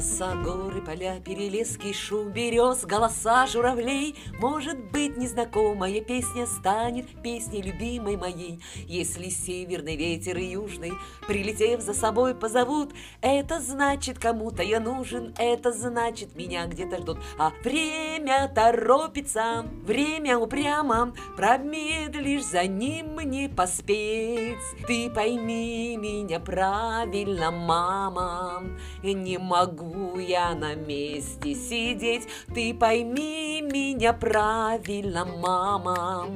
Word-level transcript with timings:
Леса, 0.00 0.34
горы, 0.34 0.80
поля, 0.80 1.20
перелески, 1.20 1.92
шум 1.92 2.30
берез, 2.30 2.86
голоса 2.86 3.46
журавлей. 3.46 4.16
Может 4.38 4.78
быть, 4.92 5.18
незнакомая 5.18 6.00
песня 6.00 6.46
станет 6.46 7.06
песней 7.22 7.60
любимой 7.60 8.16
моей. 8.16 8.62
Если 8.86 9.28
северный 9.28 9.96
ветер 9.96 10.38
и 10.38 10.52
южный, 10.52 10.94
прилетев 11.28 11.82
за 11.82 11.92
собой, 11.92 12.34
позовут, 12.34 12.94
это 13.20 13.60
значит, 13.60 14.18
кому-то 14.18 14.62
я 14.62 14.80
нужен, 14.80 15.34
это 15.36 15.70
значит, 15.70 16.34
меня 16.34 16.64
где-то 16.66 16.96
ждут. 16.96 17.18
А 17.36 17.52
время 17.62 18.50
торопится, 18.54 19.66
время 19.84 20.38
упрямо, 20.38 21.12
промедлишь 21.36 22.46
за 22.46 22.64
ним 22.66 23.20
не 23.20 23.50
поспеть. 23.50 24.56
Ты 24.86 25.10
пойми 25.10 25.98
меня 25.98 26.40
правильно, 26.40 27.50
мама, 27.50 28.62
не 29.02 29.36
могу 29.36 29.89
я 30.18 30.54
на 30.54 30.74
месте 30.74 31.54
сидеть. 31.54 32.28
Ты 32.54 32.74
пойми 32.74 33.62
меня 33.62 34.12
правильно, 34.12 35.24
мама, 35.24 36.28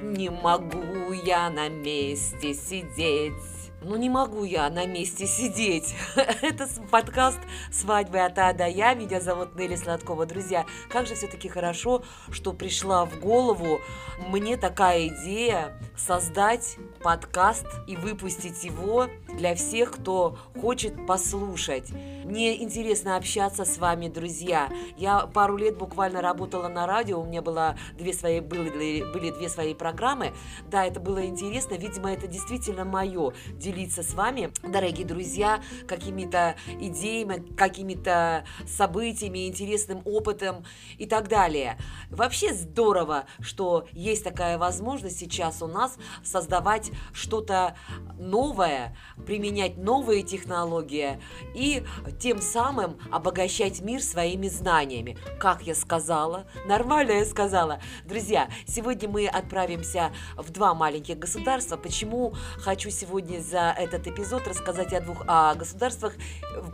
не 0.00 0.30
могу 0.30 1.12
я 1.24 1.50
на 1.50 1.68
месте 1.68 2.54
сидеть. 2.54 3.59
Ну 3.82 3.96
не 3.96 4.10
могу 4.10 4.44
я 4.44 4.68
на 4.68 4.84
месте 4.84 5.26
сидеть. 5.26 5.94
Это 6.42 6.68
подкаст 6.90 7.38
«Свадьбы 7.72 8.18
от 8.18 8.38
А 8.38 8.52
до 8.52 8.66
Я». 8.66 8.92
Меня 8.92 9.22
зовут 9.22 9.54
Нелли 9.56 9.76
Сладкова. 9.76 10.26
Друзья, 10.26 10.66
как 10.90 11.06
же 11.06 11.14
все-таки 11.14 11.48
хорошо, 11.48 12.02
что 12.30 12.52
пришла 12.52 13.06
в 13.06 13.18
голову 13.20 13.80
мне 14.28 14.56
такая 14.56 15.08
идея 15.08 15.80
создать 15.96 16.76
подкаст 17.02 17.66
и 17.86 17.96
выпустить 17.96 18.62
его 18.64 19.06
для 19.34 19.54
всех, 19.54 19.92
кто 19.92 20.36
хочет 20.60 21.06
послушать. 21.06 21.90
Мне 22.24 22.62
интересно 22.62 23.16
общаться 23.16 23.64
с 23.64 23.78
вами, 23.78 24.08
друзья. 24.08 24.70
Я 24.96 25.26
пару 25.26 25.56
лет 25.56 25.76
буквально 25.76 26.20
работала 26.20 26.68
на 26.68 26.86
радио, 26.86 27.20
у 27.20 27.24
меня 27.24 27.42
было 27.42 27.76
две 27.96 28.12
свои, 28.12 28.40
были, 28.40 29.04
были 29.12 29.30
две 29.30 29.48
свои 29.48 29.74
программы. 29.74 30.32
Да, 30.70 30.84
это 30.84 31.00
было 31.00 31.24
интересно, 31.24 31.74
видимо, 31.74 32.12
это 32.12 32.26
действительно 32.26 32.84
мое, 32.84 33.32
делиться 33.70 34.02
с 34.02 34.14
вами, 34.14 34.50
дорогие 34.64 35.06
друзья, 35.06 35.62
какими-то 35.86 36.56
идеями, 36.80 37.54
какими-то 37.54 38.44
событиями, 38.66 39.46
интересным 39.46 40.02
опытом 40.04 40.64
и 40.98 41.06
так 41.06 41.28
далее. 41.28 41.78
Вообще 42.10 42.52
здорово, 42.52 43.26
что 43.40 43.86
есть 43.92 44.24
такая 44.24 44.58
возможность 44.58 45.18
сейчас 45.18 45.62
у 45.62 45.68
нас 45.68 45.98
создавать 46.24 46.90
что-то 47.12 47.76
новое, 48.18 48.96
применять 49.24 49.76
новые 49.76 50.24
технологии 50.24 51.20
и 51.54 51.84
тем 52.20 52.40
самым 52.40 52.98
обогащать 53.12 53.80
мир 53.80 54.02
своими 54.02 54.48
знаниями. 54.48 55.16
Как 55.38 55.62
я 55.62 55.76
сказала, 55.76 56.46
нормально 56.66 57.12
я 57.12 57.24
сказала. 57.24 57.80
Друзья, 58.04 58.48
сегодня 58.66 59.08
мы 59.08 59.28
отправимся 59.28 60.10
в 60.36 60.50
два 60.50 60.74
маленьких 60.74 61.18
государства. 61.18 61.76
Почему 61.76 62.34
хочу 62.58 62.90
сегодня 62.90 63.38
за 63.40 63.59
этот 63.78 64.06
эпизод 64.06 64.46
рассказать 64.46 64.92
о 64.92 65.00
двух 65.00 65.24
о 65.26 65.54
государствах? 65.54 66.14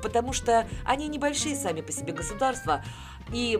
Потому 0.02 0.32
что 0.32 0.66
они 0.84 1.08
небольшие 1.08 1.56
сами 1.56 1.80
по 1.80 1.92
себе 1.92 2.12
государства, 2.12 2.82
и 3.32 3.58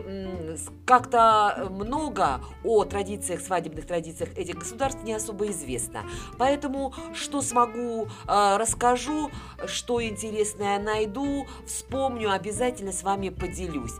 как-то 0.85 1.67
много 1.69 2.41
о 2.63 2.85
традициях, 2.85 3.41
свадебных 3.41 3.85
традициях 3.85 4.37
этих 4.37 4.55
государств 4.55 5.03
не 5.03 5.13
особо 5.13 5.47
известно. 5.47 6.03
Поэтому 6.37 6.93
что 7.13 7.41
смогу, 7.41 8.07
а, 8.27 8.57
расскажу, 8.57 9.29
что 9.65 10.01
интересное 10.01 10.79
найду, 10.79 11.45
вспомню, 11.65 12.31
обязательно 12.31 12.93
с 12.93 13.03
вами 13.03 13.29
поделюсь. 13.29 13.95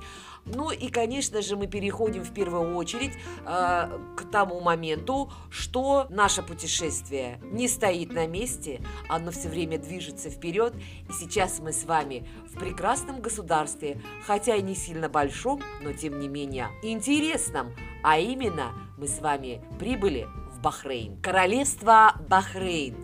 Ну 0.53 0.71
и, 0.71 0.89
конечно 0.89 1.41
же, 1.41 1.55
мы 1.55 1.67
переходим 1.67 2.23
в 2.23 2.33
первую 2.33 2.75
очередь 2.75 3.13
э, 3.45 3.99
к 4.15 4.31
тому 4.31 4.61
моменту, 4.61 5.31
что 5.49 6.07
наше 6.09 6.41
путешествие 6.41 7.39
не 7.43 7.67
стоит 7.67 8.13
на 8.13 8.27
месте, 8.27 8.81
оно 9.09 9.31
все 9.31 9.49
время 9.49 9.77
движется 9.77 10.29
вперед. 10.29 10.73
И 11.09 11.13
сейчас 11.13 11.59
мы 11.59 11.73
с 11.73 11.83
вами 11.83 12.27
в 12.51 12.59
прекрасном 12.59 13.21
государстве, 13.21 14.01
хотя 14.25 14.55
и 14.55 14.61
не 14.61 14.75
сильно 14.75 15.09
большом, 15.09 15.61
но 15.81 15.93
тем 15.93 16.19
не 16.19 16.27
менее 16.27 16.69
интересном. 16.81 17.73
А 18.03 18.17
именно, 18.17 18.73
мы 18.97 19.07
с 19.07 19.19
вами 19.19 19.61
прибыли 19.79 20.27
в 20.53 20.61
Бахрейн. 20.61 21.21
Королевство 21.21 22.13
Бахрейн 22.29 22.95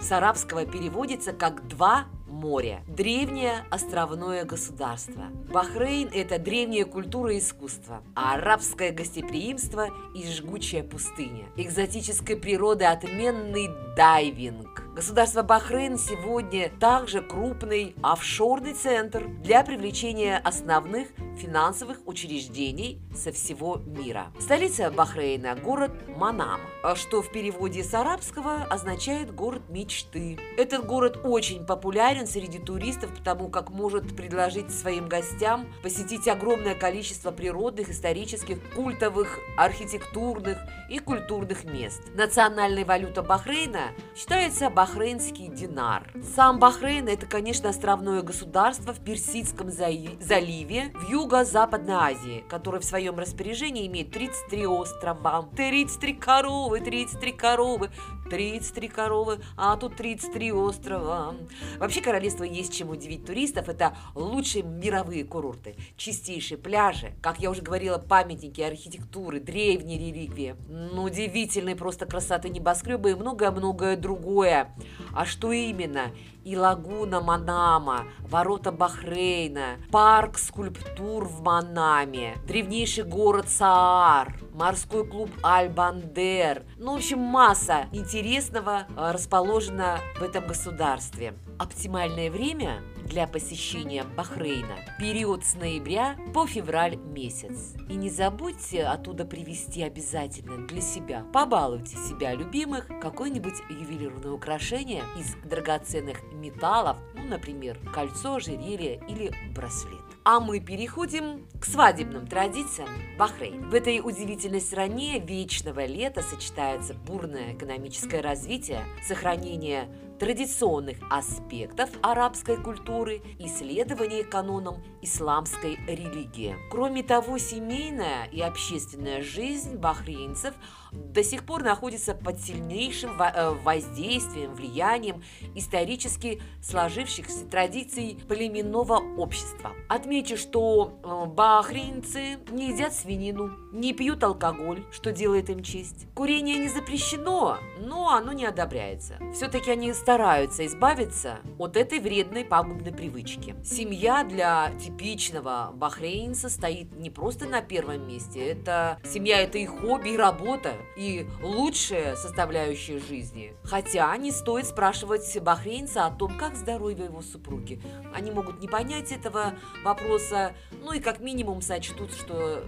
с 0.00 0.12
арабского 0.12 0.66
переводится 0.66 1.32
как 1.32 1.66
«два 1.68 2.06
море. 2.32 2.82
Древнее 2.88 3.64
островное 3.70 4.44
государство. 4.44 5.26
Бахрейн– 5.52 6.10
это 6.14 6.38
древняя 6.38 6.84
культура 6.84 7.34
и 7.34 7.38
искусство, 7.38 8.02
а 8.16 8.34
арабское 8.34 8.90
гостеприимство 8.90 9.88
и 10.14 10.24
жгучая 10.24 10.82
пустыня. 10.82 11.46
Экзотической 11.56 12.36
природы 12.36 12.86
отменный 12.86 13.70
дайвинг. 13.96 14.82
Государство 14.94 15.42
Бахрейн 15.42 15.96
сегодня 15.98 16.70
также 16.78 17.22
крупный 17.22 17.94
офшорный 18.02 18.74
центр 18.74 19.26
для 19.42 19.62
привлечения 19.62 20.36
основных 20.38 21.08
финансовых 21.42 21.98
учреждений 22.06 23.00
со 23.14 23.32
всего 23.32 23.78
мира. 23.84 24.32
Столица 24.38 24.90
Бахрейна– 24.90 25.56
город 25.62 25.90
Манама, 26.16 26.60
что 26.94 27.20
в 27.20 27.32
переводе 27.32 27.82
с 27.82 27.92
арабского 27.94 28.62
означает 28.70 29.34
«город 29.34 29.62
мечты». 29.68 30.38
Этот 30.56 30.86
город 30.86 31.20
очень 31.24 31.66
популярен 31.66 32.28
среди 32.28 32.58
туристов, 32.60 33.10
потому 33.18 33.48
как 33.48 33.70
может 33.70 34.16
предложить 34.16 34.70
своим 34.70 35.08
гостям 35.08 35.66
посетить 35.82 36.28
огромное 36.28 36.76
количество 36.76 37.32
природных, 37.32 37.90
исторических, 37.90 38.58
культовых, 38.74 39.38
архитектурных 39.58 40.58
и 40.88 41.00
культурных 41.00 41.64
мест. 41.64 42.02
Национальная 42.14 42.84
валюта 42.84 43.22
Бахрейна 43.22 43.92
считается 44.14 44.70
бахрейнский 44.70 45.48
динар. 45.48 46.12
Сам 46.36 46.60
Бахрейн– 46.60 47.08
это, 47.08 47.26
конечно, 47.26 47.68
островное 47.68 48.22
государство 48.22 48.92
в 48.92 49.00
Персидском 49.00 49.70
заливе 49.70 50.92
в 50.94 51.10
Юго-Западной 51.32 51.94
Азии, 51.94 52.44
которое 52.46 52.78
в 52.78 52.84
своем 52.84 53.18
распоряжении 53.18 53.86
имеет 53.86 54.10
33 54.10 54.66
острова, 54.66 55.48
33 55.56 56.12
коровы, 56.12 56.80
33 56.80 57.32
коровы, 57.32 57.90
33 58.32 58.88
коровы, 58.88 59.40
а 59.58 59.76
тут 59.76 59.96
33 59.96 60.52
острова. 60.52 61.34
Вообще 61.78 62.00
королевство 62.00 62.44
есть 62.44 62.72
чем 62.72 62.88
удивить 62.88 63.26
туристов. 63.26 63.68
Это 63.68 63.94
лучшие 64.14 64.62
мировые 64.62 65.24
курорты, 65.24 65.76
чистейшие 65.98 66.56
пляжи, 66.56 67.12
как 67.20 67.40
я 67.40 67.50
уже 67.50 67.60
говорила, 67.60 67.98
памятники 67.98 68.62
архитектуры, 68.62 69.38
древние 69.38 69.98
реликвии, 69.98 70.56
ну, 70.66 71.02
удивительные 71.02 71.76
просто 71.76 72.06
красоты 72.06 72.48
небоскребы 72.48 73.10
и 73.10 73.14
многое-многое 73.14 73.98
другое. 73.98 74.74
А 75.14 75.26
что 75.26 75.52
именно? 75.52 76.10
И 76.42 76.56
лагуна 76.56 77.20
Манама, 77.20 78.06
ворота 78.20 78.72
Бахрейна, 78.72 79.76
парк 79.92 80.38
скульптур 80.38 81.28
в 81.28 81.42
Манаме, 81.42 82.36
древнейший 82.46 83.04
город 83.04 83.48
Саар, 83.48 84.34
морской 84.52 85.06
клуб 85.06 85.30
Аль-Бандер. 85.44 86.64
Ну, 86.78 86.92
в 86.92 86.96
общем, 86.96 87.18
масса 87.18 87.86
интересного 87.92 88.86
а, 88.96 89.12
расположена 89.12 89.98
в 90.18 90.22
этом 90.22 90.46
государстве. 90.46 91.34
Оптимальное 91.58 92.30
время 92.30 92.82
для 93.04 93.26
посещения 93.26 94.04
Бахрейна– 94.04 94.76
период 94.98 95.44
с 95.44 95.54
ноября 95.54 96.16
по 96.32 96.46
февраль 96.46 96.96
месяц. 96.96 97.74
И 97.88 97.94
не 97.94 98.10
забудьте 98.10 98.84
оттуда 98.84 99.24
привезти 99.24 99.82
обязательно 99.82 100.66
для 100.66 100.80
себя. 100.80 101.24
Побалуйте 101.32 101.96
себя 101.96 102.34
любимых 102.34 102.88
какое-нибудь 103.00 103.60
ювелирное 103.70 104.32
украшение 104.32 105.02
из 105.18 105.34
драгоценных 105.48 106.22
металлов, 106.32 106.96
ну, 107.14 107.24
например, 107.24 107.78
кольцо, 107.92 108.36
ожерелье 108.36 109.02
или 109.08 109.32
браслет. 109.54 110.00
А 110.24 110.38
мы 110.38 110.60
переходим 110.60 111.48
к 111.60 111.64
свадебным 111.64 112.28
традициям 112.28 112.88
Бахрейна. 113.18 113.66
В 113.66 113.74
этой 113.74 113.98
удивительной 113.98 114.60
стране 114.60 115.18
вечного 115.18 115.84
лета 115.84 116.22
сочетается 116.22 116.94
бурное 116.94 117.54
экономическое 117.54 118.20
развитие, 118.20 118.84
сохранение 119.04 119.88
традиционных 120.18 120.98
аспектов 121.10 121.90
арабской 122.02 122.56
культуры, 122.56 123.22
исследование 123.38 124.24
канонам 124.24 124.82
исламской 125.02 125.76
религии. 125.86 126.56
Кроме 126.70 127.02
того, 127.02 127.38
семейная 127.38 128.26
и 128.26 128.40
общественная 128.40 129.22
жизнь 129.22 129.76
бахрейнцев 129.76 130.54
до 130.92 131.24
сих 131.24 131.44
пор 131.44 131.62
находится 131.62 132.14
под 132.14 132.40
сильнейшим 132.40 133.20
э, 133.20 133.50
воздействием, 133.64 134.54
влиянием 134.54 135.22
исторически 135.54 136.42
сложившихся 136.62 137.46
традиций 137.46 138.18
племенного 138.28 138.98
общества. 139.16 139.72
Отмечу, 139.88 140.36
что 140.36 141.00
э, 141.02 141.26
бахрейнцы 141.26 142.38
не 142.50 142.70
едят 142.70 142.92
свинину, 142.92 143.50
не 143.72 143.94
пьют 143.94 144.22
алкоголь, 144.22 144.84
что 144.92 145.12
делает 145.12 145.48
им 145.48 145.62
честь. 145.62 146.06
Курение 146.14 146.58
не 146.58 146.68
запрещено, 146.68 147.58
но 147.78 148.10
оно 148.10 148.32
не 148.32 148.44
одобряется. 148.44 149.18
Все-таки 149.34 149.70
они 149.70 149.90
стараются 150.02 150.66
избавиться 150.66 151.38
от 151.58 151.76
этой 151.76 152.00
вредной 152.00 152.44
пагубной 152.44 152.92
привычки. 152.92 153.54
Семья 153.62 154.24
для 154.24 154.72
типичного 154.72 155.70
бахрейнца 155.72 156.48
стоит 156.48 156.92
не 156.96 157.08
просто 157.08 157.46
на 157.46 157.62
первом 157.62 158.08
месте, 158.08 158.44
это 158.44 158.98
семья– 159.04 159.40
это 159.42 159.58
и 159.58 159.66
хобби, 159.66 160.08
и 160.08 160.16
работа, 160.16 160.72
и 160.96 161.28
лучшая 161.40 162.16
составляющая 162.16 162.98
жизни. 162.98 163.54
Хотя 163.62 164.16
не 164.16 164.32
стоит 164.32 164.66
спрашивать 164.66 165.38
бахрейнца 165.40 166.06
о 166.06 166.10
том, 166.10 166.36
как 166.36 166.56
здоровье 166.56 167.04
его 167.04 167.22
супруги. 167.22 167.80
Они 168.12 168.32
могут 168.32 168.60
не 168.60 168.66
понять 168.66 169.12
этого 169.12 169.54
вопроса, 169.84 170.52
ну 170.82 170.92
и 170.92 170.98
как 170.98 171.20
минимум 171.20 171.62
сочтут, 171.62 172.12
что 172.12 172.64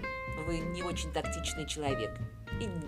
вы 0.47 0.59
не 0.59 0.85
очень 0.85 1.11
тактичный 1.13 1.67
человек 1.67 2.13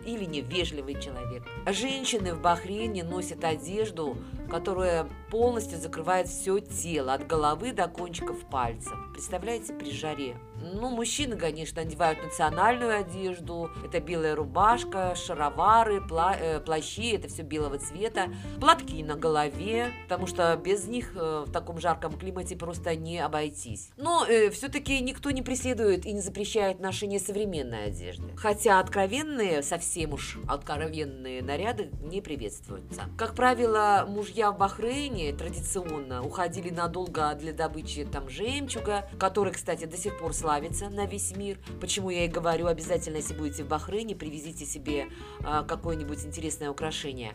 или 0.05 0.25
невежливый 0.25 1.01
человек. 1.01 1.43
Женщины 1.67 2.35
в 2.35 2.41
Бахрейне 2.41 3.05
носят 3.05 3.45
одежду, 3.45 4.17
которая 4.47 5.07
полностью 5.31 5.79
закрывает 5.79 6.29
все 6.29 6.61
тело, 6.61 7.15
от 7.15 7.27
головы 7.27 7.73
до 7.73 7.89
кончиков 7.89 8.39
пальцев. 8.47 8.95
Представляете, 9.13 9.73
при 9.73 9.91
жаре. 9.91 10.37
Ну, 10.61 10.91
мужчины, 10.91 11.37
конечно, 11.37 11.83
надевают 11.83 12.23
национальную 12.23 12.99
одежду. 12.99 13.71
Это 13.85 14.01
белая 14.01 14.35
рубашка, 14.35 15.15
шаровары, 15.15 16.01
пла 16.01 16.35
э, 16.39 16.61
плащи, 16.61 17.13
это 17.13 17.29
все 17.29 17.43
белого 17.43 17.79
цвета. 17.79 18.29
Платки 18.61 19.03
на 19.03 19.17
голове, 19.17 19.93
потому 20.05 20.27
что 20.27 20.57
без 20.57 20.87
них 20.87 21.13
э, 21.15 21.45
в 21.47 21.53
таком 21.53 21.79
жарком 21.79 22.19
климате 22.19 22.57
просто 22.57 22.97
не 22.97 23.19
обойтись. 23.19 23.91
Но 23.97 24.25
э, 24.27 24.51
все-таки 24.51 25.01
никто 25.01 25.31
не 25.31 25.43
преследует 25.43 26.07
и 26.07 26.13
не 26.13 26.21
запрещает 26.21 26.81
ношение 26.81 27.21
современной 27.21 27.87
одежды. 27.87 28.37
Хотя 28.37 28.81
откровенные, 28.81 29.63
совсем 29.63 30.15
уж 30.15 30.39
откровенные 30.49 31.43
наряды 31.43 31.91
не 32.03 32.21
приветствуются. 32.21 33.03
Как 33.17 33.35
правило, 33.35 34.07
мужья 34.09 34.36
в 34.45 34.59
Бахрейне 34.59 35.33
традиционно 35.33 36.23
уходили 36.23 36.69
надолго 36.69 37.35
для 37.35 37.55
добычи 37.55 38.05
там 38.05 38.29
жемчуга, 38.29 39.09
который, 39.19 39.53
кстати, 39.53 39.87
до 39.87 39.97
сих 39.97 40.19
пор 40.19 40.35
славится 40.35 40.91
на 40.91 41.07
весь 41.07 41.35
мир. 41.35 41.59
Почему 41.81 42.11
я 42.11 42.27
и 42.27 42.29
говорю, 42.29 42.67
обязательно, 42.67 43.17
если 43.17 43.35
будете 43.35 43.65
в 43.65 43.69
Бахрейне, 43.69 44.15
привезите 44.15 44.67
себе 44.67 45.07
а, 45.43 45.63
какое-нибудь 45.65 46.23
интересное 46.25 46.71
украшение. 46.71 47.33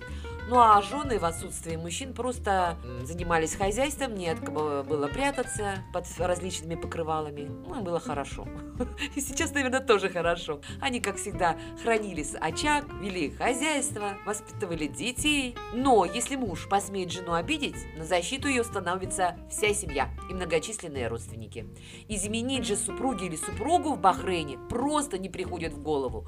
Ну 0.48 0.59
а 0.59 0.81
жены 0.81 1.18
в 1.18 1.25
отсутствии 1.25 1.75
мужчин 1.75 2.13
просто 2.13 2.77
занимались 3.04 3.56
хозяйством, 3.56 4.13
не 4.13 4.30
от 4.30 4.39
кого 4.39 4.83
было 4.83 5.07
прятаться 5.07 5.83
под 5.94 6.06
различными 6.19 6.75
покрывалами. 6.75 7.44
Ну, 7.44 7.81
было 7.81 8.00
хорошо. 8.00 8.47
И 9.15 9.21
сейчас, 9.21 9.54
наверное, 9.54 9.80
тоже 9.80 10.09
хорошо. 10.09 10.62
Они, 10.80 11.00
как 11.00 11.18
всегда, 11.18 11.57
хранили 11.81 12.25
очаг, 12.39 12.86
вели 13.01 13.31
хозяйство, 13.31 14.18
воспитывали 14.25 14.88
детей. 14.88 15.56
Но 15.74 16.06
если 16.06 16.36
муж 16.36 16.68
посмеет 16.92 17.12
жену 17.14 17.32
обидеть, 17.32 17.78
на 17.96 18.04
защиту 18.04 18.50
ее 18.50 18.66
становится 18.66 19.38
вся 19.50 19.74
семья 19.74 20.10
и 20.30 20.34
многочисленные 20.34 21.08
родственники. 21.08 21.66
Изменить 22.10 22.66
же 22.66 22.76
супруги 22.76 23.28
или 23.28 23.38
супругу 23.38 23.94
в 23.94 24.02
Бахрейне 24.02 24.58
просто 24.70 25.18
не 25.18 25.30
приходит 25.30 25.72
в 25.72 25.82
голову. 25.82 26.28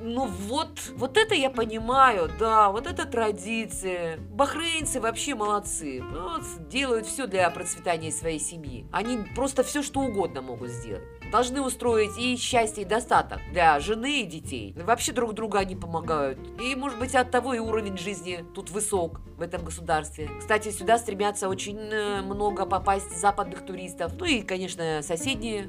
Ну 0.00 0.26
вот, 0.26 0.68
вот 0.94 1.16
это 1.16 1.34
я 1.34 1.50
понимаю, 1.50 2.30
да, 2.38 2.70
вот 2.70 2.86
это 2.86 3.06
традиция. 3.06 4.18
Бахрейнцы 4.30 5.00
вообще 5.00 5.34
молодцы. 5.34 6.02
Вот, 6.12 6.68
делают 6.68 7.06
все 7.06 7.26
для 7.26 7.48
процветания 7.50 8.12
своей 8.12 8.38
семьи. 8.38 8.86
Они 8.92 9.18
просто 9.34 9.64
все 9.64 9.82
что 9.82 10.00
угодно 10.00 10.42
могут 10.42 10.68
сделать. 10.68 11.02
Должны 11.32 11.60
устроить 11.60 12.16
и 12.18 12.36
счастье, 12.36 12.84
и 12.84 12.86
достаток 12.86 13.40
для 13.50 13.80
жены 13.80 14.20
и 14.20 14.26
детей. 14.26 14.74
Вообще 14.76 15.12
друг 15.12 15.34
друга 15.34 15.58
они 15.58 15.74
помогают. 15.74 16.38
И, 16.60 16.76
может 16.76 16.98
быть, 16.98 17.14
от 17.14 17.30
того 17.30 17.54
и 17.54 17.58
уровень 17.58 17.98
жизни 17.98 18.44
тут 18.54 18.70
высок 18.70 19.20
в 19.36 19.42
этом 19.42 19.64
государстве. 19.64 20.30
Кстати, 20.38 20.70
сюда 20.70 20.98
стремятся 20.98 21.48
очень 21.48 21.78
э, 21.78 22.22
много 22.22 22.64
попасть 22.64 23.18
западных 23.18 23.66
туристов. 23.66 24.12
Ну 24.18 24.24
и, 24.24 24.42
конечно, 24.42 25.00
соседние 25.02 25.68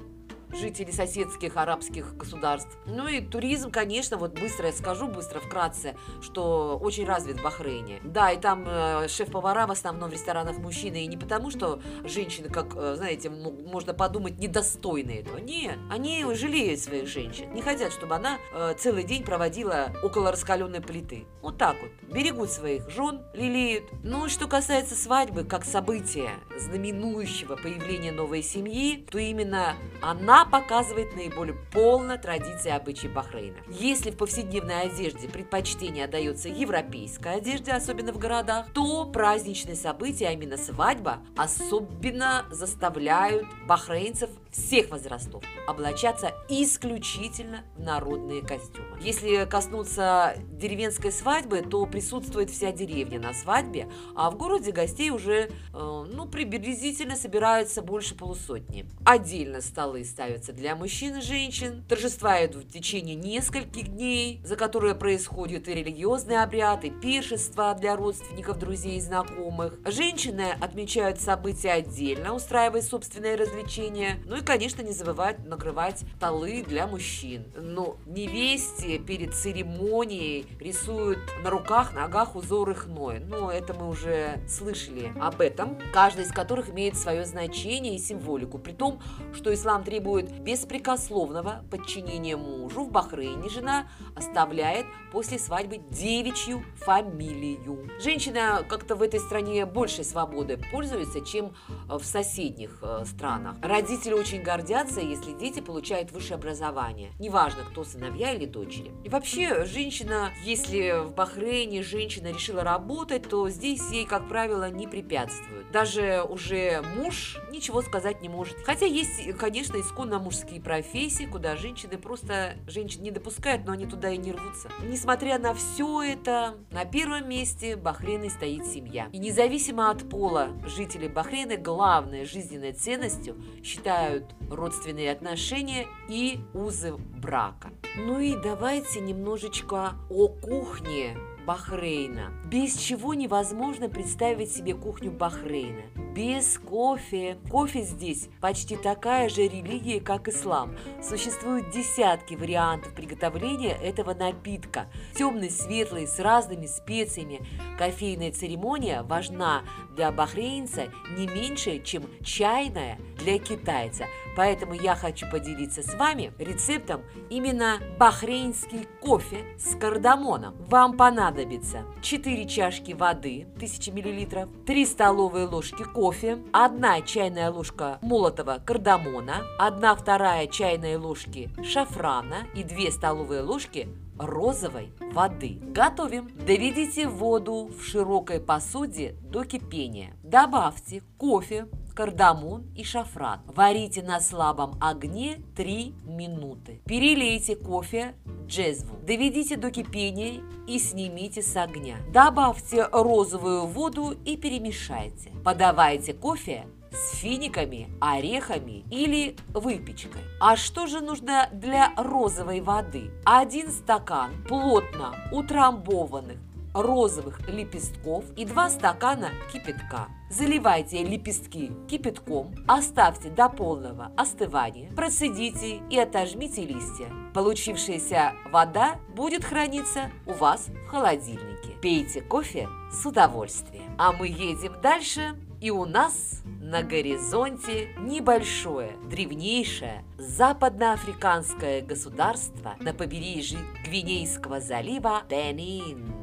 жителей 0.53 0.91
соседских 0.91 1.57
арабских 1.57 2.15
государств. 2.15 2.77
Ну 2.85 3.07
и 3.07 3.21
туризм, 3.21 3.71
конечно, 3.71 4.17
вот 4.17 4.39
быстро 4.39 4.67
я 4.67 4.73
скажу, 4.73 5.07
быстро, 5.07 5.39
вкратце, 5.39 5.95
что 6.21 6.77
очень 6.81 7.05
развит 7.05 7.39
в 7.39 7.43
Бахрейне. 7.43 7.99
Да, 8.03 8.31
и 8.31 8.39
там 8.39 8.63
э, 8.67 9.07
шеф-повара 9.07 9.67
в 9.67 9.71
основном 9.71 10.09
в 10.09 10.13
ресторанах 10.13 10.57
мужчины, 10.57 11.03
и 11.03 11.07
не 11.07 11.17
потому, 11.17 11.51
что 11.51 11.81
женщины, 12.03 12.49
как, 12.49 12.75
э, 12.75 12.95
знаете, 12.95 13.29
можно 13.29 13.93
подумать, 13.93 14.37
недостойны 14.37 15.19
этого. 15.19 15.37
Нет, 15.37 15.77
они 15.89 16.25
жалеют 16.33 16.79
своих 16.79 17.07
женщин, 17.07 17.53
не 17.53 17.61
хотят, 17.61 17.91
чтобы 17.91 18.15
она 18.15 18.37
э, 18.53 18.75
целый 18.77 19.03
день 19.03 19.23
проводила 19.23 19.91
около 20.03 20.31
раскаленной 20.31 20.81
плиты. 20.81 21.25
Вот 21.41 21.57
так 21.57 21.75
вот. 21.81 21.91
Берегут 22.13 22.49
своих 22.49 22.89
жен, 22.89 23.21
лелеют. 23.33 23.85
Ну 24.03 24.29
что 24.29 24.47
касается 24.47 24.95
свадьбы, 24.95 25.43
как 25.43 25.65
события, 25.65 26.31
знаменующего 26.57 27.55
появления 27.55 28.11
новой 28.11 28.41
семьи, 28.41 29.05
то 29.09 29.17
именно 29.17 29.75
она 30.01 30.36
показывает 30.45 31.15
наиболее 31.15 31.55
полно 31.71 32.17
традиции 32.17 32.69
обычаи 32.69 33.07
Бахрейна. 33.07 33.57
Если 33.69 34.11
в 34.11 34.17
повседневной 34.17 34.81
одежде 34.81 35.27
предпочтение 35.27 36.05
отдается 36.05 36.49
европейской 36.49 37.35
одежде, 37.35 37.71
особенно 37.71 38.13
в 38.13 38.17
городах, 38.17 38.67
то 38.73 39.05
праздничные 39.05 39.75
события, 39.75 40.27
а 40.27 40.31
именно 40.31 40.57
свадьба, 40.57 41.19
особенно 41.35 42.45
заставляют 42.51 43.45
бахрейнцев 43.67 44.29
всех 44.51 44.89
возрастов 44.89 45.43
облачаться 45.67 46.31
исключительно 46.49 47.63
в 47.75 47.81
народные 47.81 48.41
костюмы. 48.41 48.97
Если 49.01 49.45
коснуться 49.45 50.35
деревенской 50.51 51.11
свадьбы, 51.11 51.61
то 51.61 51.85
присутствует 51.85 52.49
вся 52.49 52.71
деревня 52.71 53.19
на 53.19 53.33
свадьбе, 53.33 53.89
а 54.15 54.31
в 54.31 54.37
городе 54.37 54.71
гостей 54.71 55.09
уже, 55.09 55.49
э, 55.49 55.49
ну, 55.73 56.27
приблизительно 56.27 57.15
собираются 57.15 57.81
больше 57.81 58.15
полусотни. 58.15 58.85
Отдельно 59.05 59.61
столы 59.61 60.03
ставятся 60.03 60.53
для 60.53 60.75
мужчин 60.75 61.17
и 61.17 61.21
женщин, 61.21 61.83
торжества 61.87 62.43
идут 62.45 62.65
в 62.65 62.71
течение 62.71 63.15
нескольких 63.15 63.87
дней, 63.89 64.41
за 64.43 64.55
которые 64.55 64.95
происходит 64.95 65.67
и 65.67 65.73
религиозный 65.73 66.41
обряд, 66.41 66.83
и 66.83 66.89
пиршества 66.89 67.73
для 67.73 67.95
родственников, 67.95 68.59
друзей 68.59 68.97
и 68.97 69.01
знакомых. 69.01 69.79
Женщины 69.85 70.55
отмечают 70.59 71.21
события 71.21 71.71
отдельно, 71.71 72.33
устраивая 72.33 72.81
собственные 72.81 73.35
развлечения, 73.35 74.17
ну 74.37 74.43
и 74.43 74.45
конечно, 74.45 74.83
не 74.83 74.91
забывать 74.91 75.43
накрывать 75.47 76.03
столы 76.17 76.63
для 76.63 76.85
мужчин. 76.85 77.51
Но 77.55 77.97
невесте 78.05 78.99
перед 78.99 79.33
церемонией 79.33 80.45
рисуют 80.59 81.17
на 81.43 81.49
руках, 81.49 81.95
ногах 81.95 82.35
узоры 82.35 82.75
хной. 82.75 83.19
Ну, 83.19 83.49
это 83.49 83.73
мы 83.73 83.89
уже 83.89 84.39
слышали 84.47 85.11
об 85.19 85.41
этом, 85.41 85.79
каждый 85.91 86.25
из 86.25 86.31
которых 86.31 86.69
имеет 86.69 86.95
свое 86.95 87.25
значение 87.25 87.95
и 87.95 87.97
символику. 87.97 88.59
При 88.59 88.73
том, 88.73 89.01
что 89.33 89.51
ислам 89.51 89.83
требует 89.83 90.29
беспрекословного 90.41 91.63
подчинения 91.71 92.37
мужу, 92.37 92.83
в 92.83 92.91
Бахрейне 92.91 93.49
жена 93.49 93.87
оставляет 94.15 94.85
после 95.11 95.39
свадьбы 95.39 95.77
девичью 95.89 96.63
фамилию. 96.75 97.89
Женщина 97.99 98.63
как-то 98.69 98.95
в 98.95 99.01
этой 99.01 99.19
стране 99.19 99.65
большей 99.65 100.03
свободы 100.03 100.59
пользуется, 100.71 101.21
чем 101.21 101.55
в 101.87 102.03
соседних 102.03 102.77
э, 102.83 103.03
странах. 103.05 103.55
Родители 103.63 104.13
очень 104.13 104.26
очень 104.27 104.41
гордятся, 104.41 104.99
если 104.99 105.31
дети 105.31 105.61
получают 105.61 106.11
высшее 106.11 106.35
образование. 106.35 107.11
Неважно, 107.17 107.63
кто 107.63 107.85
сыновья 107.85 108.33
или 108.33 108.45
дочери. 108.45 108.91
И 109.05 109.09
вообще, 109.09 109.63
женщина, 109.63 110.33
если 110.43 111.01
в 111.05 111.13
Бахрейне 111.13 111.81
женщина 111.81 112.33
решила 112.33 112.61
работать, 112.61 113.29
то 113.29 113.49
здесь 113.49 113.89
ей, 113.89 114.05
как 114.05 114.27
правило, 114.27 114.69
не 114.69 114.85
препятствуют. 114.85 115.71
Даже 115.71 116.25
уже 116.27 116.83
муж 116.97 117.37
ничего 117.51 117.81
сказать 117.81 118.21
не 118.21 118.27
может. 118.27 118.57
Хотя 118.65 118.85
есть, 118.85 119.31
конечно, 119.37 119.79
исконно 119.79 120.19
мужские 120.19 120.59
профессии, 120.59 121.23
куда 121.23 121.55
женщины 121.55 121.97
просто 121.97 122.57
женщин 122.67 123.03
не 123.03 123.11
допускают, 123.11 123.65
но 123.65 123.71
они 123.71 123.85
туда 123.85 124.09
и 124.09 124.17
не 124.17 124.33
рвутся. 124.33 124.69
Несмотря 124.83 125.39
на 125.39 125.53
все 125.53 126.03
это, 126.03 126.57
на 126.71 126.83
первом 126.83 127.29
месте 127.29 127.77
Бахрейна 127.77 128.29
стоит 128.29 128.65
семья. 128.65 129.07
И 129.13 129.19
независимо 129.19 129.89
от 129.89 130.09
пола, 130.09 130.49
жители 130.65 131.07
Бахрейна 131.07 131.55
главной 131.55 132.25
жизненной 132.25 132.73
ценностью 132.73 133.41
считают 133.63 134.16
родственные 134.49 135.11
отношения 135.11 135.87
и 136.09 136.39
узы 136.53 136.93
брака. 136.93 137.71
Ну 137.97 138.19
и 138.19 138.35
давайте 138.41 138.99
немножечко 138.99 139.95
о 140.09 140.27
кухне 140.27 141.17
Бахрейна. 141.45 142.31
Без 142.49 142.77
чего 142.77 143.13
невозможно 143.13 143.89
представить 143.89 144.53
себе 144.53 144.73
кухню 144.73 145.11
Бахрейна. 145.11 145.81
Без 146.15 146.57
кофе. 146.57 147.37
Кофе 147.51 147.81
здесь 147.81 148.29
почти 148.39 148.77
такая 148.77 149.27
же 149.27 149.41
религия, 149.41 149.99
как 149.99 150.29
ислам. 150.29 150.73
Существуют 151.03 151.71
десятки 151.71 152.35
вариантов 152.35 152.93
приготовления 152.93 153.73
этого 153.73 154.13
напитка. 154.13 154.89
Темный, 155.13 155.51
светлый, 155.51 156.07
с 156.07 156.19
разными 156.19 156.67
специями. 156.67 157.45
Кофейная 157.77 158.31
церемония 158.31 159.03
важна 159.03 159.63
для 159.97 160.09
бахрейнца 160.13 160.85
не 161.17 161.27
меньше, 161.27 161.79
чем 161.83 162.03
чайная 162.23 162.97
для 163.17 163.39
китайца. 163.39 164.05
Поэтому 164.37 164.73
я 164.73 164.95
хочу 164.95 165.29
поделиться 165.29 165.81
с 165.83 165.93
вами 165.95 166.31
рецептом 166.37 167.01
именно 167.29 167.79
бахрейнский 167.99 168.87
кофе 169.01 169.43
с 169.57 169.75
кардамоном. 169.75 170.55
Вам 170.67 170.95
понадобится 170.95 171.83
4 172.01 172.36
чашки 172.45 172.91
воды 172.91 173.47
1000 173.55 173.91
мл, 173.91 174.47
3 174.65 174.85
столовые 174.85 175.47
ложки 175.47 175.83
кофе, 175.83 176.39
1 176.53 177.05
чайная 177.05 177.51
ложка 177.51 177.99
молотого 178.01 178.61
кардамона, 178.65 179.43
1 179.59 179.95
вторая 179.95 180.47
чайная 180.47 180.99
ложки 180.99 181.49
шафрана 181.63 182.47
и 182.53 182.63
2 182.63 182.91
столовые 182.91 183.41
ложки 183.41 183.87
розовой 184.19 184.91
воды. 185.13 185.59
Готовим. 185.61 186.29
Доведите 186.45 187.07
воду 187.07 187.69
в 187.77 187.83
широкой 187.83 188.39
посуде 188.39 189.15
до 189.21 189.43
кипения. 189.43 190.13
Добавьте 190.23 191.03
кофе, 191.17 191.67
кардамон 191.97 192.63
и 192.75 192.83
шафран. 192.83 193.39
Варите 193.47 194.03
на 194.03 194.19
слабом 194.19 194.77
огне 194.79 195.41
3 195.55 195.95
минуты. 196.05 196.79
Перелейте 196.85 197.55
кофе 197.55 198.13
джезву. 198.45 198.97
Доведите 199.01 199.57
до 199.57 199.71
кипения 199.71 200.43
и 200.67 200.77
снимите 200.77 201.41
с 201.41 201.57
огня. 201.57 201.97
Добавьте 202.13 202.87
розовую 202.91 203.65
воду 203.65 204.15
и 204.25 204.37
перемешайте. 204.37 205.31
Подавайте 205.43 206.13
кофе 206.13 206.67
с 206.91 207.15
финиками, 207.15 207.89
орехами 207.99 208.85
или 208.91 209.35
выпечкой. 209.49 210.21
А 210.39 210.55
что 210.55 210.85
же 210.85 211.01
нужно 211.01 211.49
для 211.51 211.93
розовой 211.97 212.61
воды? 212.61 213.09
Один 213.25 213.71
стакан 213.71 214.31
плотно 214.47 215.15
утрамбованных 215.31 216.37
розовых 216.81 217.47
лепестков 217.47 218.25
и 218.35 218.45
2 218.45 218.69
стакана 218.69 219.31
кипятка. 219.51 220.07
Заливайте 220.29 221.03
лепестки 221.03 221.71
кипятком, 221.89 222.53
оставьте 222.67 223.29
до 223.29 223.49
полного 223.49 224.11
остывания, 224.17 224.93
процедите 224.93 225.81
и 225.89 225.97
отожмите 225.97 226.65
листья. 226.65 227.07
Получившаяся 227.33 228.33
вода 228.51 228.99
будет 229.15 229.43
храниться 229.43 230.11
у 230.25 230.33
вас 230.33 230.67
в 230.67 230.87
холодильнике. 230.87 231.77
Пейте 231.81 232.21
кофе 232.21 232.67
с 232.91 233.05
удовольствием. 233.05 233.95
А 233.97 234.11
мы 234.11 234.27
едем 234.27 234.73
дальше, 234.81 235.39
и 235.61 235.71
у 235.71 235.85
нас 235.85 236.43
на 236.61 236.83
горизонте 236.83 237.95
небольшое, 237.99 238.97
древнейшее 239.09 240.03
западноафриканское 240.17 241.81
государство 241.81 242.75
на 242.79 242.93
побережье 242.93 243.59
Гвинейского 243.85 244.59
залива 244.59 245.23
Бенин. 245.29 246.16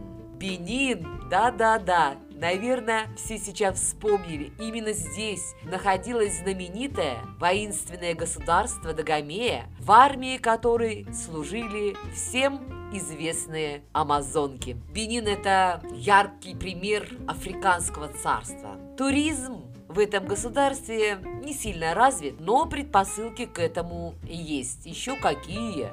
Бенин, 0.44 1.06
да-да-да, 1.30 2.18
Наверное, 2.36 3.06
все 3.16 3.38
сейчас 3.38 3.80
вспомнили, 3.80 4.52
именно 4.58 4.92
здесь 4.92 5.54
находилось 5.62 6.40
знаменитое 6.40 7.18
воинственное 7.38 8.14
государство 8.14 8.92
Дагомея, 8.92 9.66
в 9.80 9.90
армии 9.90 10.36
которой 10.36 11.06
служили 11.14 11.96
всем 12.12 12.90
известные 12.92 13.84
амазонки. 13.92 14.76
Бенин– 14.92 15.26
это 15.28 15.80
яркий 15.94 16.54
пример 16.54 17.08
африканского 17.26 18.08
царства. 18.08 18.76
Туризм 18.98 19.62
в 19.88 19.98
этом 19.98 20.26
государстве 20.26 21.20
не 21.44 21.54
сильно 21.54 21.94
развит, 21.94 22.40
но 22.40 22.66
предпосылки 22.66 23.46
к 23.46 23.60
этому 23.60 24.16
есть. 24.24 24.84
Еще 24.84 25.16
какие? 25.16 25.92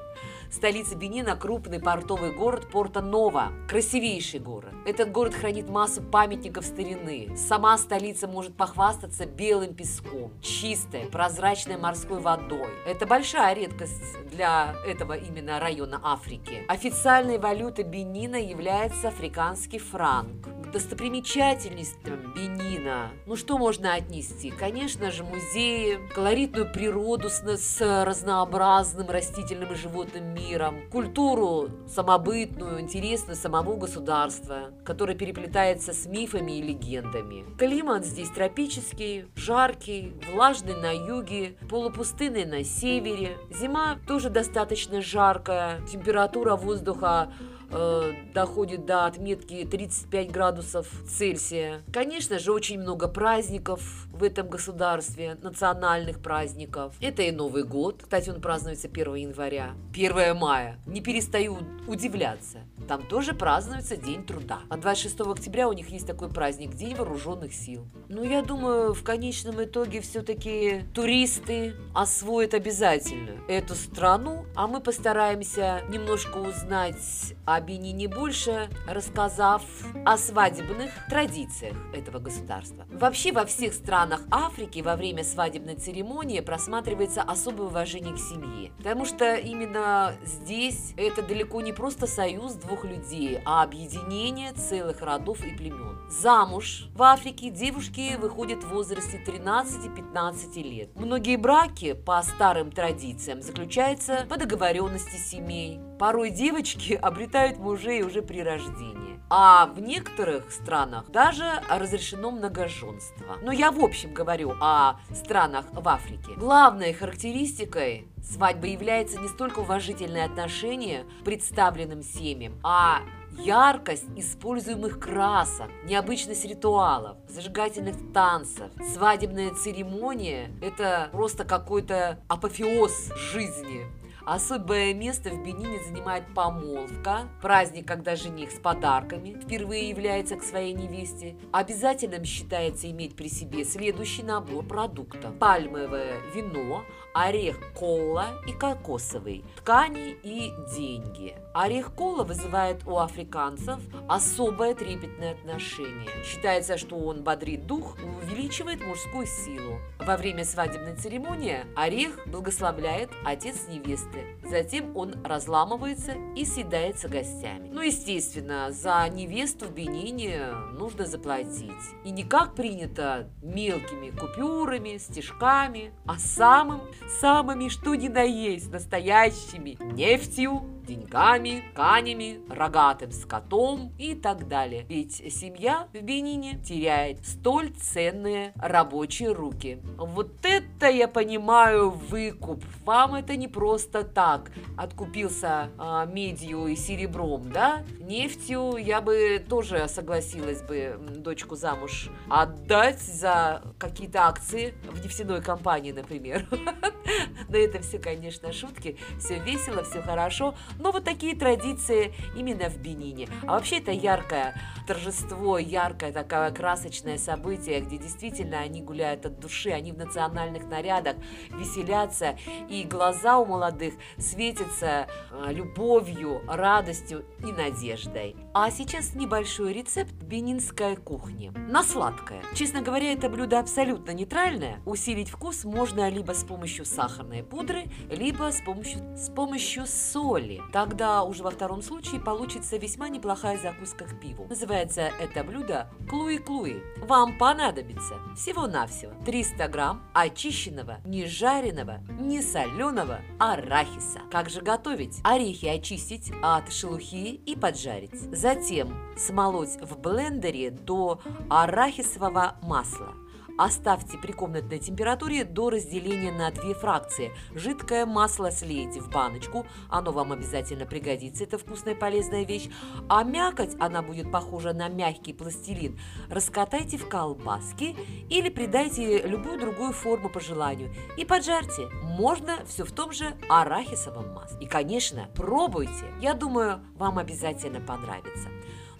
Столица 0.51 0.95
Бенина– 0.97 1.35
крупный 1.37 1.79
портовый 1.79 2.33
город 2.33 2.69
Порто-Нова. 2.69 3.53
Красивейший 3.69 4.41
город. 4.41 4.73
Этот 4.85 5.09
город 5.09 5.33
хранит 5.33 5.69
массу 5.69 6.01
памятников 6.01 6.65
старины. 6.65 7.33
Сама 7.37 7.77
столица 7.77 8.27
может 8.27 8.57
похвастаться 8.57 9.25
белым 9.25 9.73
песком, 9.73 10.33
чистой, 10.41 11.05
прозрачной 11.05 11.77
морской 11.77 12.19
водой. 12.19 12.67
Это 12.85 13.05
большая 13.05 13.55
редкость 13.55 14.03
для 14.29 14.75
этого 14.85 15.13
именно 15.13 15.57
района 15.57 16.01
Африки. 16.03 16.65
Официальной 16.67 17.37
валютой 17.39 17.85
Бенина 17.85 18.35
является 18.35 19.07
африканский 19.07 19.79
франк 19.79 20.49
достопримечательностям 20.71 22.33
Бенина. 22.33 23.11
Ну 23.25 23.35
что 23.35 23.57
можно 23.57 23.93
отнести? 23.93 24.51
Конечно 24.51 25.11
же, 25.11 25.23
музеи, 25.23 25.99
колоритную 26.13 26.71
природу 26.71 27.29
с, 27.29 27.41
с 27.41 28.05
разнообразным 28.05 29.09
растительным 29.09 29.73
и 29.73 29.75
животным 29.75 30.33
миром, 30.33 30.89
культуру 30.89 31.69
самобытную, 31.87 32.79
интересную 32.79 33.35
самого 33.35 33.75
государства, 33.75 34.71
которая 34.85 35.15
переплетается 35.15 35.93
с 35.93 36.05
мифами 36.05 36.59
и 36.59 36.61
легендами. 36.61 37.45
Климат 37.57 38.05
здесь 38.05 38.29
тропический, 38.29 39.25
жаркий, 39.35 40.13
влажный 40.31 40.75
на 40.75 40.91
юге, 40.91 41.57
полупустынный 41.69 42.45
на 42.45 42.63
севере. 42.63 43.37
Зима 43.51 43.99
тоже 44.07 44.29
достаточно 44.29 45.01
жаркая, 45.01 45.81
температура 45.87 46.55
воздуха 46.55 47.31
э, 47.71 48.13
доходит 48.33 48.85
до 48.85 49.05
отметки 49.05 49.67
35 49.69 50.31
градусов 50.31 50.87
Цельсия. 51.07 51.81
Конечно 51.91 52.39
же, 52.39 52.51
очень 52.51 52.79
много 52.79 53.07
праздников 53.07 54.07
в 54.21 54.23
этом 54.23 54.47
государстве, 54.47 55.35
национальных 55.41 56.21
праздников. 56.21 56.95
Это 57.01 57.23
и 57.23 57.31
Новый 57.31 57.63
год. 57.63 58.03
Кстати, 58.03 58.29
он 58.29 58.39
празднуется 58.39 58.87
1 58.87 59.15
января. 59.15 59.71
1 59.93 60.37
мая. 60.37 60.79
Не 60.85 61.01
перестаю 61.01 61.57
удивляться. 61.87 62.59
Там 62.87 63.07
тоже 63.07 63.33
празднуется 63.33 63.97
День 63.97 64.23
труда. 64.23 64.59
А 64.69 64.77
26 64.77 65.21
октября 65.21 65.67
у 65.67 65.73
них 65.73 65.89
есть 65.89 66.05
такой 66.05 66.29
праздник, 66.29 66.75
День 66.75 66.95
вооруженных 66.95 67.53
сил. 67.53 67.87
Ну, 68.09 68.23
я 68.23 68.43
думаю, 68.43 68.93
в 68.93 69.03
конечном 69.03 69.63
итоге 69.63 70.01
все-таки 70.01 70.83
туристы 70.93 71.73
освоят 71.95 72.53
обязательно 72.53 73.31
эту 73.47 73.73
страну, 73.73 74.45
а 74.55 74.67
мы 74.67 74.81
постараемся 74.81 75.81
немножко 75.89 76.37
узнать 76.37 77.33
о 77.45 77.59
Бенине 77.59 78.07
больше, 78.07 78.69
рассказав 78.87 79.63
о 80.05 80.17
свадебных 80.17 80.91
традициях 81.09 81.75
этого 81.93 82.19
государства. 82.19 82.85
Вообще 82.91 83.31
во 83.31 83.45
всех 83.45 83.73
странах 83.73 84.10
Африки 84.31 84.79
во 84.79 84.95
время 84.95 85.23
свадебной 85.23 85.75
церемонии 85.75 86.39
просматривается 86.39 87.21
особое 87.21 87.67
уважение 87.67 88.13
к 88.13 88.19
семье, 88.19 88.71
потому 88.77 89.05
что 89.05 89.35
именно 89.35 90.13
здесь 90.23 90.93
это 90.97 91.21
далеко 91.21 91.61
не 91.61 91.73
просто 91.73 92.07
союз 92.07 92.53
двух 92.53 92.85
людей, 92.85 93.39
а 93.45 93.63
объединение 93.63 94.53
целых 94.53 95.01
родов 95.01 95.43
и 95.45 95.55
племен. 95.55 95.99
Замуж 96.09 96.89
в 96.93 97.03
Африке 97.03 97.49
девушки 97.49 98.17
выходят 98.17 98.63
в 98.63 98.69
возрасте 98.69 99.21
13-15 99.25 100.61
лет. 100.61 100.89
Многие 100.95 101.37
браки 101.37 101.93
по 101.93 102.21
старым 102.21 102.71
традициям 102.71 103.41
заключаются 103.41 104.25
по 104.29 104.37
договоренности 104.37 105.15
семей. 105.15 105.79
Порой 106.01 106.31
девочки 106.31 106.93
обретают 107.01 107.59
мужей 107.59 108.01
уже 108.01 108.23
при 108.23 108.41
рождении. 108.41 109.19
А 109.29 109.67
в 109.67 109.79
некоторых 109.79 110.51
странах 110.51 111.11
даже 111.11 111.61
разрешено 111.69 112.31
многоженство. 112.31 113.37
Но 113.43 113.51
я 113.51 113.71
в 113.71 113.79
общем 113.79 114.11
говорю 114.11 114.55
о 114.59 114.95
странах 115.13 115.67
в 115.71 115.87
Африке. 115.87 116.31
Главной 116.35 116.93
характеристикой 116.93 118.07
свадьбы 118.23 118.69
является 118.69 119.19
не 119.19 119.27
столько 119.27 119.59
уважительное 119.59 120.25
отношение 120.25 121.05
к 121.21 121.23
представленным 121.23 122.01
семьям, 122.01 122.59
а 122.63 123.01
яркость 123.37 124.07
используемых 124.15 124.99
красок, 124.99 125.69
необычность 125.83 126.45
ритуалов, 126.45 127.17
зажигательных 127.29 128.11
танцев. 128.11 128.71
Свадебная 128.93 129.53
церемония– 129.53 130.49
это 130.63 131.09
просто 131.11 131.45
какой-то 131.45 132.19
апофеоз 132.27 133.11
жизни. 133.31 133.85
Особое 134.25 134.93
место 134.93 135.31
в 135.31 135.43
Бенине 135.43 135.79
занимает 135.83 136.23
помолвка, 136.35 137.27
праздник, 137.41 137.87
когда 137.87 138.15
жених 138.15 138.51
с 138.51 138.59
подарками 138.59 139.39
впервые 139.41 139.89
является 139.89 140.35
к 140.35 140.43
своей 140.43 140.73
невесте. 140.73 141.35
Обязательным 141.51 142.23
считается 142.23 142.89
иметь 142.91 143.15
при 143.15 143.27
себе 143.27 143.65
следующий 143.65 144.23
набор 144.23 144.63
продуктов. 144.65 145.35
Пальмовое 145.39 146.21
вино, 146.35 146.83
орех 147.13 147.57
кола 147.73 148.41
и 148.47 148.53
кокосовый, 148.53 149.43
ткани 149.57 150.17
и 150.23 150.51
деньги. 150.75 151.35
Орех 151.53 151.93
кола 151.93 152.23
вызывает 152.23 152.87
у 152.87 152.97
африканцев 152.97 153.79
особое 154.07 154.73
трепетное 154.73 155.33
отношение. 155.33 156.09
Считается, 156.23 156.77
что 156.77 156.95
он 156.95 157.23
бодрит 157.23 157.67
дух 157.67 157.97
и 157.99 158.05
увеличивает 158.05 158.85
мужскую 158.85 159.25
силу. 159.25 159.79
Во 159.99 160.17
время 160.17 160.45
свадебной 160.45 160.95
церемонии 160.95 161.65
орех 161.75 162.19
благословляет 162.27 163.11
отец 163.25 163.67
невесты. 163.67 164.37
Затем 164.49 164.95
он 164.95 165.15
разламывается 165.25 166.13
и 166.35 166.45
съедается 166.45 167.09
гостями. 167.09 167.69
Ну, 167.71 167.81
естественно, 167.81 168.71
за 168.71 169.07
невесту 169.09 169.65
в 169.65 169.73
Бенине 169.73 170.47
нужно 170.73 171.05
заплатить. 171.05 171.71
И 172.05 172.11
не 172.11 172.23
как 172.23 172.55
принято 172.55 173.29
мелкими 173.41 174.09
купюрами, 174.11 174.97
стежками, 174.97 175.93
а 176.05 176.17
самым, 176.17 176.81
самыми 177.19 177.69
что 177.69 177.95
ни 177.95 178.07
на 178.07 178.23
есть, 178.23 178.71
настоящими, 178.71 179.77
нефтью, 179.93 180.63
деньгами, 180.91 181.63
тканями, 181.71 182.41
рогатым 182.49 183.11
скотом 183.11 183.93
и 183.97 184.13
так 184.13 184.47
далее. 184.47 184.85
Ведь 184.89 185.15
семья 185.33 185.87
в 185.93 186.01
Бенине 186.01 186.59
теряет 186.59 187.25
столь 187.25 187.69
ценные 187.71 188.53
рабочие 188.55 189.31
руки. 189.31 189.79
Вот 189.97 190.31
это 190.43 190.89
я 190.89 191.07
понимаю 191.07 191.91
выкуп. 191.91 192.63
Вам 192.83 193.15
это 193.15 193.37
не 193.37 193.47
просто 193.47 194.03
так. 194.03 194.51
Откупился 194.77 195.69
а, 195.77 196.05
медью 196.05 196.67
и 196.67 196.75
серебром, 196.75 197.51
да? 197.51 197.83
Нефтью 197.99 198.75
я 198.77 198.99
бы 199.01 199.43
тоже 199.47 199.87
согласилась 199.87 200.61
бы 200.61 200.99
дочку 201.17 201.55
замуж 201.55 202.09
отдать 202.29 202.99
за 202.99 203.61
какие-то 203.77 204.27
акции 204.27 204.73
в 204.89 205.03
нефтяной 205.03 205.41
компании, 205.41 205.91
например. 205.91 206.45
Но 207.49 207.57
это 207.57 207.81
все, 207.81 207.99
конечно, 207.99 208.51
шутки. 208.53 208.97
Все 209.19 209.39
весело, 209.39 209.83
все 209.83 210.01
хорошо. 210.01 210.55
Но 210.79 210.91
вот 210.91 211.03
такие 211.03 211.35
традиции 211.35 212.13
именно 212.35 212.69
в 212.69 212.77
Бенине. 212.77 213.27
А 213.43 213.53
вообще 213.53 213.79
это 213.79 213.91
яркое 213.91 214.55
торжество, 214.87 215.57
яркое 215.57 216.11
такое 216.11 216.51
красочное 216.51 217.17
событие, 217.17 217.79
где 217.81 217.97
действительно 217.97 218.59
они 218.59 218.81
гуляют 218.81 219.25
от 219.25 219.39
души, 219.39 219.69
они 219.69 219.91
в 219.91 219.97
национальных 219.97 220.65
нарядах 220.65 221.15
веселятся, 221.51 222.37
и 222.69 222.83
глаза 222.83 223.37
у 223.37 223.45
молодых 223.45 223.93
светятся 224.17 225.07
а, 225.31 225.51
любовью, 225.51 226.41
радостью 226.47 227.25
и 227.39 227.51
надеждой. 227.51 228.35
А 228.53 228.69
сейчас 228.71 229.13
небольшой 229.15 229.73
рецепт 229.73 230.13
бенинской 230.13 230.95
кухни. 230.95 231.51
На 231.69 231.83
сладкое. 231.83 232.41
Честно 232.53 232.81
говоря, 232.81 233.13
это 233.13 233.29
блюдо 233.29 233.59
абсолютно 233.59 234.11
нейтральное. 234.11 234.81
Усилить 234.85 235.29
вкус 235.29 235.63
можно 235.63 236.09
либо 236.09 236.33
с 236.33 236.43
помощью 236.43 236.85
сахарной 237.01 237.43
пудры, 237.43 237.89
либо 238.09 238.51
с 238.51 238.61
помощью, 238.61 238.99
с 239.17 239.29
помощью 239.29 239.85
соли. 239.87 240.61
Тогда 240.71 241.23
уже 241.23 241.43
во 241.43 241.51
втором 241.51 241.81
случае 241.81 242.21
получится 242.21 242.77
весьма 242.77 243.09
неплохая 243.09 243.57
закуска 243.57 244.05
к 244.05 244.19
пиву. 244.19 244.45
Называется 244.49 245.11
это 245.19 245.43
блюдо 245.43 245.89
клуи-клуи. 246.09 246.81
Вам 247.05 247.37
понадобится 247.37 248.15
всего-навсего 248.35 249.13
300 249.25 249.67
грамм 249.67 250.03
очищенного, 250.13 250.97
не 251.05 251.25
жареного, 251.25 252.01
не 252.19 252.41
соленого 252.41 253.21
арахиса. 253.39 254.19
Как 254.31 254.49
же 254.49 254.61
готовить? 254.61 255.19
Орехи 255.23 255.65
очистить 255.65 256.31
от 256.43 256.71
шелухи 256.71 257.35
и 257.45 257.55
поджарить. 257.55 258.19
Затем 258.31 258.95
смолоть 259.17 259.77
в 259.81 259.97
блендере 259.99 260.69
до 260.69 261.19
арахисового 261.49 262.57
масла. 262.61 263.15
Оставьте 263.57 264.17
при 264.17 264.31
комнатной 264.31 264.79
температуре 264.79 265.43
до 265.43 265.69
разделения 265.69 266.31
на 266.31 266.51
две 266.51 266.73
фракции. 266.73 267.31
Жидкое 267.53 268.05
масло 268.05 268.51
слейте 268.51 268.99
в 269.01 269.09
баночку, 269.09 269.65
оно 269.89 270.11
вам 270.11 270.31
обязательно 270.31 270.85
пригодится, 270.85 271.43
это 271.43 271.57
вкусная 271.57 271.93
и 271.93 271.97
полезная 271.97 272.43
вещь. 272.43 272.69
А 273.09 273.23
мякоть, 273.23 273.75
она 273.79 274.01
будет 274.01 274.31
похожа 274.31 274.73
на 274.73 274.87
мягкий 274.89 275.33
пластилин, 275.33 275.99
раскатайте 276.29 276.97
в 276.97 277.07
колбаски 277.07 277.95
или 278.29 278.49
придайте 278.49 279.21
любую 279.27 279.59
другую 279.59 279.93
форму 279.93 280.29
по 280.29 280.39
желанию 280.39 280.93
и 281.17 281.25
поджарьте. 281.25 281.87
Можно 282.03 282.65
все 282.65 282.85
в 282.85 282.91
том 282.91 283.11
же 283.11 283.35
арахисовом 283.49 284.33
масле. 284.33 284.57
И, 284.61 284.65
конечно, 284.67 285.29
пробуйте. 285.35 286.05
Я 286.19 286.33
думаю, 286.33 286.81
вам 286.95 287.17
обязательно 287.17 287.79
понравится. 287.79 288.49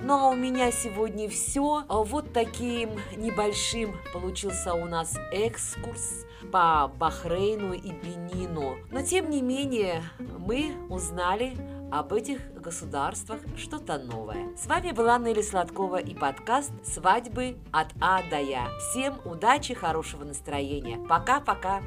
Ну 0.03 0.17
а 0.17 0.29
у 0.29 0.36
меня 0.36 0.72
сегодня 0.72 1.29
все. 1.29 1.84
Вот 1.88 2.34
таким 2.34 2.91
небольшим 3.15 3.96
получился 4.13 4.74
у 4.74 4.86
нас 4.86 5.15
экскурс 5.31 6.25
по 6.51 6.91
Бахрейну 6.98 7.74
и 7.74 7.91
Бенину. 7.91 8.77
Но 8.89 9.03
тем 9.03 9.29
не 9.29 9.41
менее 9.41 10.03
мы 10.39 10.74
узнали 10.89 11.55
об 11.91 12.13
этих 12.13 12.53
государствах 12.55 13.41
что-то 13.58 14.00
новое. 14.00 14.55
С 14.58 14.65
вами 14.65 14.91
была 14.91 15.17
Нелли 15.17 15.41
Сладкова 15.41 15.98
и 15.98 16.15
подкаст 16.15 16.72
«Свадьбы 16.84 17.58
от 17.72 17.88
А 18.00 18.22
до 18.29 18.39
Я». 18.39 18.70
Всем 18.79 19.15
удачи, 19.25 19.74
хорошего 19.74 20.24
настроения. 20.24 20.98
Пока-пока. 21.08 21.81